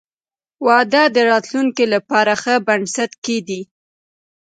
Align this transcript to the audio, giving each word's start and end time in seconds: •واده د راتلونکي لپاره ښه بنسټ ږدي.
•واده 0.67 1.03
د 1.15 1.17
راتلونکي 1.31 1.85
لپاره 1.93 2.33
ښه 2.41 2.55
بنسټ 2.67 3.11
ږدي. 3.25 3.61